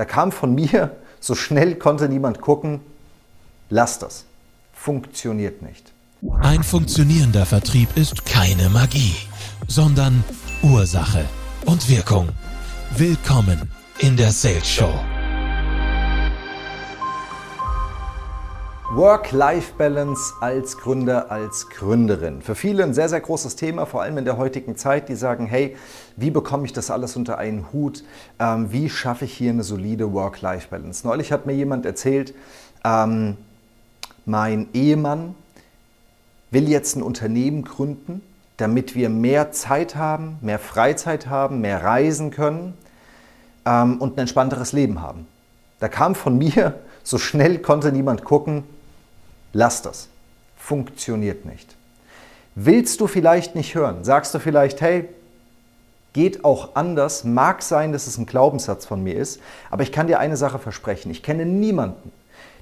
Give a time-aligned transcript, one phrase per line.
[0.00, 2.80] Da kam von mir, so schnell konnte niemand gucken,
[3.68, 4.24] lass das.
[4.72, 5.92] Funktioniert nicht.
[6.40, 9.14] Ein funktionierender Vertrieb ist keine Magie,
[9.68, 10.24] sondern
[10.62, 11.26] Ursache
[11.66, 12.30] und Wirkung.
[12.96, 15.19] Willkommen in der Sales Show.
[18.92, 22.42] Work-Life-Balance als Gründer, als Gründerin.
[22.42, 25.46] Für viele ein sehr, sehr großes Thema, vor allem in der heutigen Zeit, die sagen,
[25.46, 25.76] hey,
[26.16, 28.02] wie bekomme ich das alles unter einen Hut?
[28.40, 31.06] Ähm, wie schaffe ich hier eine solide Work-Life-Balance?
[31.06, 32.34] Neulich hat mir jemand erzählt,
[32.82, 33.36] ähm,
[34.26, 35.36] mein Ehemann
[36.50, 38.22] will jetzt ein Unternehmen gründen,
[38.56, 42.74] damit wir mehr Zeit haben, mehr Freizeit haben, mehr reisen können
[43.64, 45.28] ähm, und ein entspannteres Leben haben.
[45.78, 48.64] Da kam von mir, so schnell konnte niemand gucken,
[49.52, 50.08] lass das.
[50.56, 51.74] Funktioniert nicht.
[52.54, 54.04] Willst du vielleicht nicht hören?
[54.04, 55.08] Sagst du vielleicht, hey,
[56.12, 60.06] geht auch anders, mag sein, dass es ein Glaubenssatz von mir ist, aber ich kann
[60.06, 61.10] dir eine Sache versprechen.
[61.10, 62.10] Ich kenne niemanden,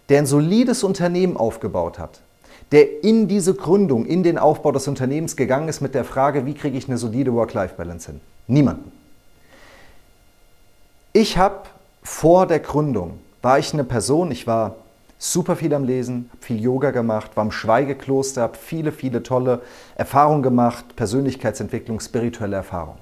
[0.08, 2.20] der ein solides Unternehmen aufgebaut hat,
[2.72, 6.54] der in diese Gründung, in den Aufbau des Unternehmens gegangen ist mit der Frage, wie
[6.54, 8.20] kriege ich eine solide Work-Life-Balance hin?
[8.46, 8.92] Niemanden.
[11.12, 11.62] Ich habe
[12.02, 14.76] vor der Gründung, war ich eine Person, ich war
[15.18, 19.60] super viel am Lesen, viel Yoga gemacht, war im Schweigekloster, habe viele, viele tolle
[19.96, 23.00] Erfahrungen gemacht, Persönlichkeitsentwicklung, spirituelle Erfahrungen.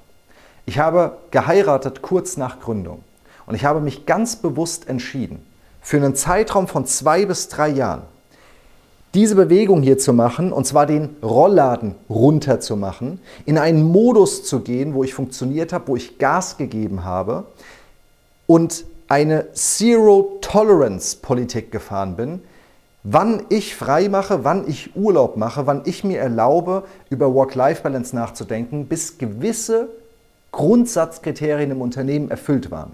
[0.64, 3.04] Ich habe geheiratet kurz nach Gründung
[3.46, 5.44] und ich habe mich ganz bewusst entschieden,
[5.80, 8.02] für einen Zeitraum von zwei bis drei Jahren
[9.14, 14.44] diese Bewegung hier zu machen, und zwar den Rollladen runter zu machen, in einen Modus
[14.44, 17.44] zu gehen, wo ich funktioniert habe, wo ich Gas gegeben habe
[18.46, 22.40] und eine Zero-Tolerance-Politik gefahren bin,
[23.02, 28.86] wann ich frei mache, wann ich Urlaub mache, wann ich mir erlaube, über Work-Life-Balance nachzudenken,
[28.86, 29.88] bis gewisse
[30.52, 32.92] Grundsatzkriterien im Unternehmen erfüllt waren.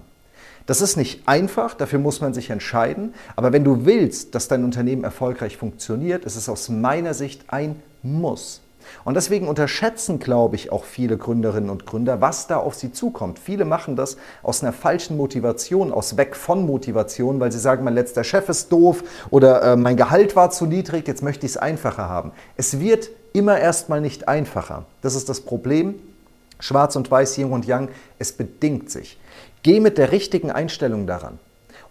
[0.65, 4.63] Das ist nicht einfach, dafür muss man sich entscheiden, aber wenn du willst, dass dein
[4.63, 8.62] Unternehmen erfolgreich funktioniert, ist es aus meiner Sicht ein Muss.
[9.03, 13.39] Und deswegen unterschätzen, glaube ich, auch viele Gründerinnen und Gründer, was da auf sie zukommt.
[13.39, 17.93] Viele machen das aus einer falschen Motivation, aus weg von Motivation, weil sie sagen, mein
[17.93, 21.57] letzter Chef ist doof oder äh, mein Gehalt war zu niedrig, jetzt möchte ich es
[21.57, 22.31] einfacher haben.
[22.57, 24.85] Es wird immer erstmal nicht einfacher.
[25.01, 25.95] Das ist das Problem.
[26.59, 27.89] Schwarz und Weiß, Yin und Yang,
[28.19, 29.19] es bedingt sich.
[29.63, 31.39] Geh mit der richtigen Einstellung daran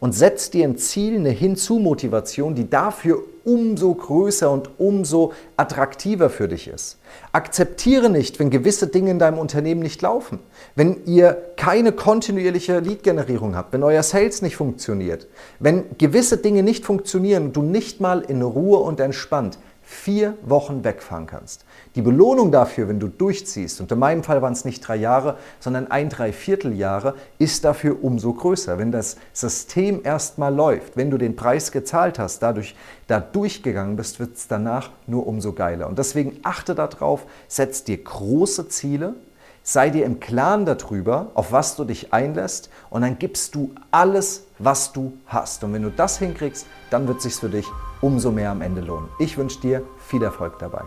[0.03, 6.49] und setz dir ein Ziel, eine Hinzu-Motivation, die dafür umso größer und umso attraktiver für
[6.49, 6.99] dich ist.
[7.31, 10.41] Akzeptiere nicht, wenn gewisse Dinge in deinem Unternehmen nicht laufen,
[10.75, 15.29] wenn ihr keine kontinuierliche Lead-Generierung habt, wenn euer Sales nicht funktioniert,
[15.61, 19.57] wenn gewisse Dinge nicht funktionieren und du nicht mal in Ruhe und entspannt
[19.93, 21.65] vier Wochen wegfahren kannst.
[21.95, 25.37] Die Belohnung dafür, wenn du durchziehst, und in meinem Fall waren es nicht drei Jahre,
[25.61, 28.79] sondern ein Dreivierteljahre, ist dafür umso größer.
[28.79, 32.75] Wenn das System erstmal läuft, wenn du den Preis gezahlt hast, dadurch
[33.07, 35.89] da durchgegangen bist, wird es danach nur umso geiler.
[35.89, 39.15] Und deswegen achte darauf, setz dir große Ziele,
[39.63, 44.45] sei dir im Klaren darüber, auf was du dich einlässt und dann gibst du alles,
[44.65, 45.65] was du hast.
[45.65, 47.67] Und wenn du das hinkriegst, dann wird es sich für dich
[48.01, 49.09] umso mehr am Ende lohnen.
[49.19, 50.85] Ich wünsche dir viel Erfolg dabei.